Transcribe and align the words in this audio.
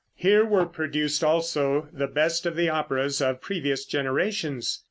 Here 0.15 0.43
were 0.43 0.65
produced, 0.65 1.23
also, 1.23 1.87
the 1.93 2.07
best 2.07 2.47
of 2.47 2.55
the 2.55 2.69
operas 2.69 3.21
of 3.21 3.39
previous 3.39 3.85
generations. 3.85 4.79